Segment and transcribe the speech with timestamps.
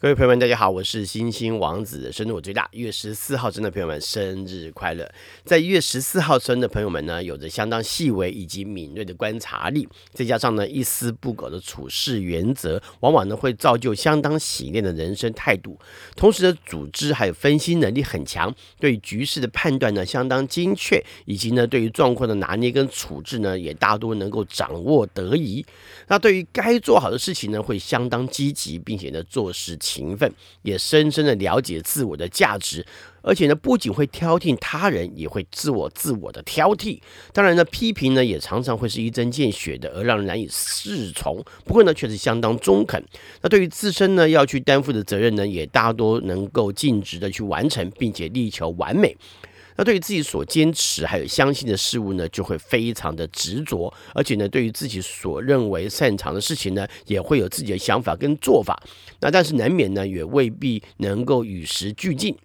[0.00, 5.10] 各位朋友们，大家好，我是星星王子，生日我最大，一月十四号生的朋友们，生日快乐！
[5.44, 15.78] 在一月十四号生的朋友们呢，有着相当细微以及敏锐的观察力，再加上呢一丝不苟的处事原则，往往呢会造就相当洗练的人生态度。
[16.14, 25.64] 同时呢，组织还有分析能力很强，对局势的判断呢相当精确，以及呢对于状况的拿捏跟处置呢也大多能够掌握得宜。
[26.08, 29.78] 那对于该做好的事情呢，会相当积极，并且呢做事。
[29.84, 32.86] 勤奋，也深深的了解自我的价值，
[33.20, 36.98] 而且呢，不仅会挑剔他人，也会自我自我的挑剔。
[37.34, 41.44] 当然呢，批评呢也常常会是一针见血的，而让人难以适从。
[41.66, 43.04] 不过呢，却是相当中肯。
[43.42, 49.14] 那对于自身呢要去担负的责任呢，也大多能够尽职的去完成，并且力求完美。
[49.76, 58.80] 那对于自己所坚持还有相信的事物呢，就会非常的执着，而且呢，对于自己所认为擅长的事情呢，也会有自己的想法跟做法。
[59.20, 62.36] 那但是难免呢，也未必能够与时俱进。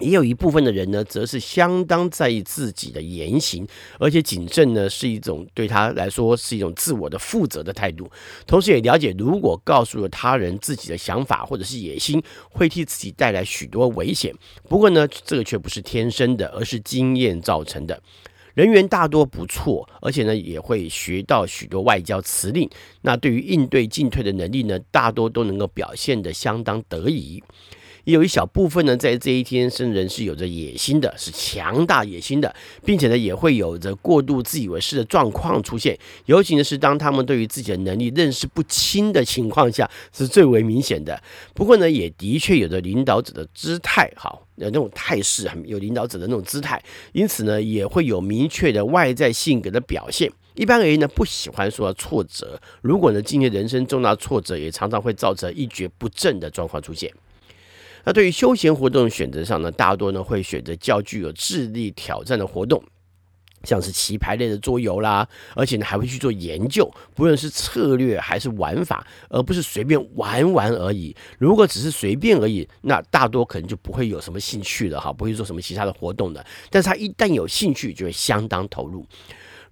[0.00, 3.66] 也有一部分的人呢，则是相当在意自己的言行，
[3.98, 8.10] 而且谨慎呢，是一种对他来说是一种自我的负责的态度。
[8.46, 14.34] 同时，也了解如果告诉了他人自己的想法或者是野心，会替自己带来许多危险。
[14.68, 18.02] 不过呢，这个却不是天生的，而是经验造成的。
[18.54, 22.68] 人缘大多不错，而且呢，也会学到许多外交辞令。
[23.02, 27.42] 那对于应对进退的能力呢，大多都能够表现得相当得宜。
[28.04, 35.98] 也有一小部分呢，在这一天生人是有着野心的，是强大野心的，并且呢，也会有着过度自以为是的状况出现。
[36.26, 41.22] 尤其呢，是当他们对于自己的能力认识不清的情况下，是最为明显的。
[41.54, 50.30] 不过呢，也的确有着领导者的姿态，好，有那种态势，很有领导者的那种姿态，因此呢，也会有明确的外在性格的表现。
[50.54, 52.60] 一般而言呢，不喜欢受到挫折。
[52.82, 57.10] 如果呢，今天人生重大挫折，也常常会造成一蹶不振的状况出现。
[58.04, 62.82] 那对于休闲活动选择上呢，大多呢会选择较具有智力挑战的活动，
[63.64, 71.14] 像是棋牌类的桌游啦，而且呢还会去做研究，不论是策略还是玩法，而不是随便玩玩而已。
[71.38, 76.44] 如果只是随便而已，那大多可能就不会有什么兴趣了哈，不会做什么其他的活动的。
[76.70, 79.06] 但是他一旦有兴趣，就会相当投入。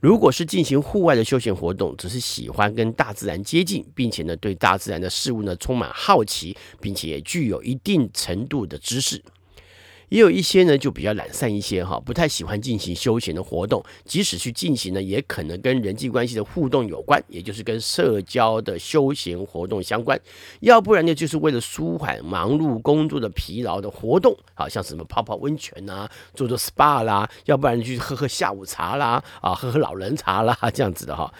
[0.00, 9.20] 如果是进行户外的休闲活动，只是喜欢跟大自然接近，并且呢对大自然的事物呢充满好奇，并且也具有一定程度的知识。
[10.08, 20.18] 也有一些呢，就比较懒散一些哈，不太喜欢进行休闲的活动，即使去进行呢，也可能跟人际关系的互动有关，也就是跟社交的休闲活动相关。
[20.60, 31.30] 要不然呢，就是为了舒缓忙碌工作的疲劳的活动，好像什么泡泡温泉呐，做做 SPA 啦，要不然去喝喝下午茶啦，啊，喝喝老人茶啦， 这样子的哈。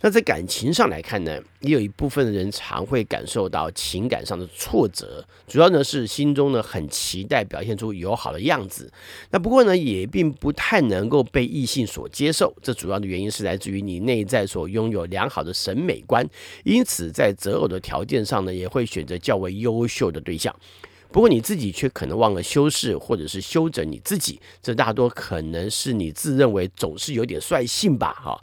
[0.00, 8.13] 那在感情上来看呢，也有一部分的人常会感受到情感上的挫折，主要呢是心中呢很期待表现出有。
[8.14, 8.92] 好的样子，
[9.30, 12.54] 那不过呢，也并不太能够被异性所接受。
[12.62, 16.26] 这主要的原因是来自于你内在所拥有良好的审美观，
[16.64, 20.54] 因此在择偶的条件上呢，也会选择较为优秀的对象。
[21.14, 28.36] 不过你自己却可能忘了修饰或者是修整你自己，这大多可能是你自认为总是有点率性吧，哈。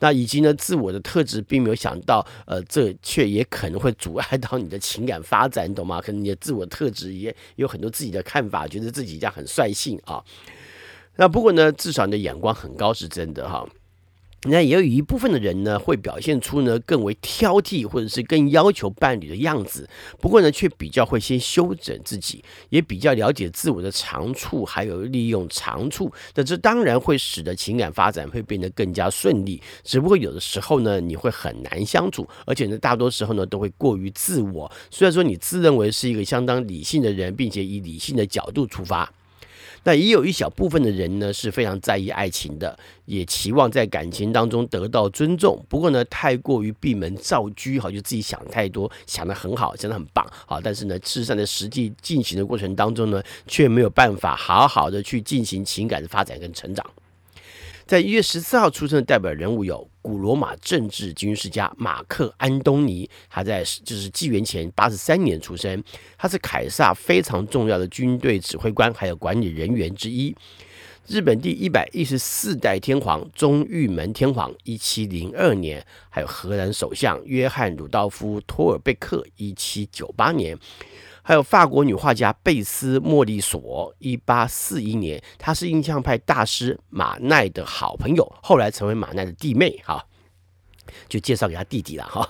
[0.00, 6.02] 那以及呢，自我的特质并没有想到，呃，这却也可能会阻碍到你的情感发展，懂吗？
[6.02, 10.22] 可能你的自我特质也有很多自己的看法，觉得自己这样很率性啊。
[11.16, 13.66] 那不过呢，至少你的眼光很高是真的哈。
[14.44, 19.88] 那也有一部分的人呢，会表现出呢更为挑剔，或者是更要求伴侣的样子。
[20.20, 26.12] 不过呢，却比较会先修整自己，也比较了解自我的长处，还有利用长处。
[26.36, 29.60] 那这当然会使得情感发展会变得更加顺利。
[29.82, 34.70] 只不过有的时候呢，你会很难相处，而且呢，大多时候呢都会过于自我。
[34.88, 39.12] 虽然说你自认为是一个相当理性的人，并且以理性的角度出发。
[39.84, 45.64] 那也有一小部分的人呢，是非常在意爱情的，也期望在感情当中得到尊重。
[45.68, 56.84] 不过呢，太过于闭门造车，好，就自己想太多，想得很好，想得很棒，好，但是呢，事实上在实际进行的过程当中呢，却没有办法好好的去进行情感的发展跟成长。
[57.86, 65.84] 在一月十四号出生的代表人物有古罗马政治军事家马克安东尼，他在就是纪元前八十三年出生，
[66.16, 70.34] 他是凯撒非常重要的军队指挥官还有管理人员之一。
[71.06, 80.58] 日本第一百一十四代天皇中玉门天皇一七零二年，还有荷兰首相约翰鲁道夫托尔贝克一七九八年。
[81.28, 89.78] 还有法国女画家贝斯莫利索，一八四一年，她是印象派大师马奈的好朋友，后来成为马奈的弟妹。
[89.84, 90.02] 哈，
[91.06, 92.26] 就介绍给他弟弟了哈。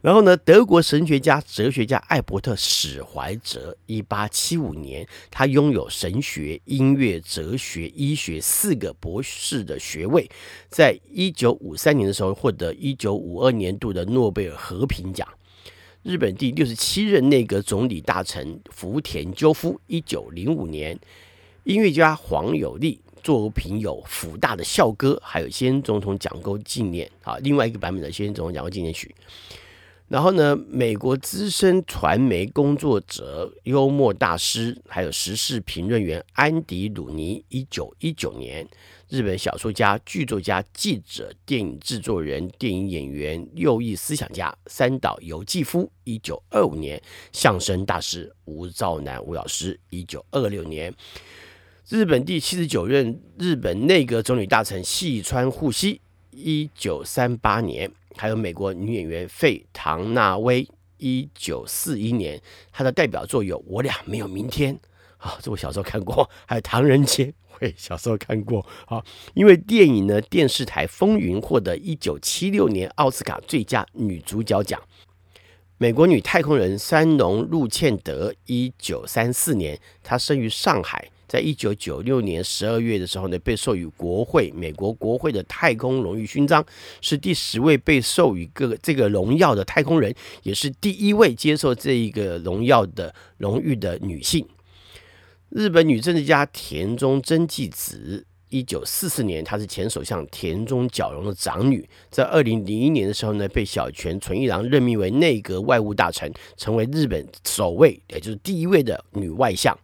[0.00, 10.30] 然后呢，德国神学家、哲学家艾伯特史怀哲，一八七五年，他拥有神学、音乐、哲学、医学四个博士的学位，
[10.68, 15.26] 在一九五三年的时候获得一九五二年度的诺贝尔和平奖。
[16.06, 20.96] 日本第六十七任内阁总理大臣福田赳夫，一九零五年，
[21.64, 29.12] 音乐家黄有利作品有福大的校歌，还有先总统蒋公纪念啊，另外一个版本的先总统蒋公纪念曲。
[30.08, 38.66] 然后呢，美国资深传媒工作者、幽默大师，还有时事评论员安迪·鲁尼，一九一九年。
[39.08, 47.00] 日本小说家、剧作家、记者、电影制作人、电影演员、右翼思想家三岛由纪夫，一九二五年；
[47.32, 50.92] 相声大师吴兆南吴老师，一九二六年；
[51.88, 56.00] 日本第七十九任日本内阁总理大臣细川护熙，
[56.32, 60.68] 一九三八年；还有美国女演员费唐纳威，
[60.98, 62.40] 一九四一年。
[62.72, 64.74] 她的代表作有《我俩没有明天》
[65.18, 67.24] 啊，这我小时候看过；还有《唐人街》。
[67.58, 69.02] 会小时候看过，啊，
[69.32, 74.78] 因为电影呢，《电视台风云》获得一九七六年奥斯卡最佳女主角奖。
[75.78, 86.64] 美国女太空人山农路茜德，一九三四年，她生于上海，在一九九六年十二月的时候呢，被授予国会美国国会的太空荣誉勋章，
[87.00, 94.46] 是第十位被授予个这个荣耀的太空人，也是第一位接受这一个荣耀的荣誉的女性。
[95.48, 109.76] 日本女政治家田中真纪子，一九四四年，她是前首相田中角荣的长女，在二零零一年的时候呢，被小泉纯一郎任命为内阁外务大臣，成为日本首位，也就是第一位的女外相。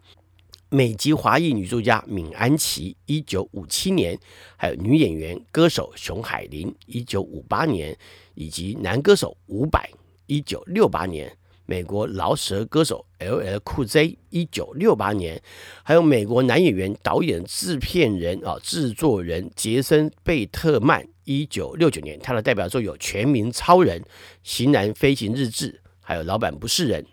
[0.72, 4.18] 美籍华裔女作家闵安琪，一九五七年，
[4.56, 7.94] 还有女演员、歌手熊海林，一九五八年，
[8.32, 9.84] 以及男歌手伍佰，
[10.26, 11.36] 一九六八年。
[11.66, 15.42] 美国饶舌歌手 LL Cool J，一九六八年，
[15.82, 24.00] 还有美国男演员、导演、制片人啊、制作人杰森·贝特曼，一九六九年，他的代表作有《全民超人》、
[24.42, 27.04] 《型男飞行日志》，还有《老板不是人》。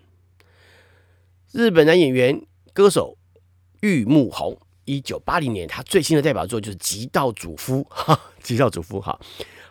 [1.52, 2.42] 日本男演员、
[2.72, 3.16] 歌手
[3.80, 9.18] 玉木宏，一九八零年，他最新的代表作就是《极道主夫》哈，《极道主夫》哈，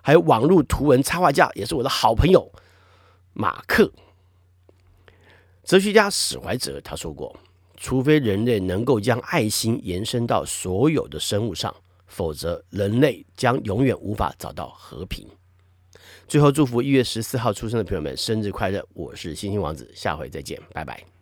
[0.02, 2.52] 还有网络图文插画家，也是我的好朋友
[3.34, 3.92] 马克。
[5.64, 7.36] 哲学家史怀哲他说过
[7.78, 11.76] ：“除非人类能够将爱心延伸到所有的生物上，
[12.08, 15.28] 否则人类将永远无法找到和平。”
[16.28, 18.84] 最后，祝福一月十四号出生的朋友们生日快乐！
[18.94, 21.19] 我是星星王子，下回再见，拜拜。